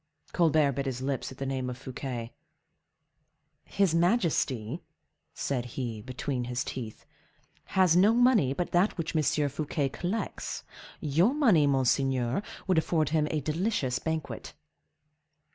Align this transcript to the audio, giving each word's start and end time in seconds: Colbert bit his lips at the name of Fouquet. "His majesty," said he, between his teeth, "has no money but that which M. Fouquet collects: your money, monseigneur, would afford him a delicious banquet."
Colbert 0.33 0.71
bit 0.71 0.87
his 0.87 1.03
lips 1.03 1.31
at 1.31 1.37
the 1.37 1.45
name 1.45 1.69
of 1.69 1.77
Fouquet. 1.77 2.33
"His 3.65 3.93
majesty," 3.93 4.81
said 5.35 5.65
he, 5.77 6.01
between 6.01 6.45
his 6.45 6.63
teeth, 6.63 7.05
"has 7.65 7.95
no 7.95 8.11
money 8.15 8.51
but 8.51 8.71
that 8.71 8.97
which 8.97 9.15
M. 9.15 9.21
Fouquet 9.47 9.89
collects: 9.89 10.63
your 11.01 11.35
money, 11.35 11.67
monseigneur, 11.67 12.41
would 12.65 12.79
afford 12.79 13.09
him 13.09 13.27
a 13.29 13.41
delicious 13.41 13.99
banquet." 13.99 14.53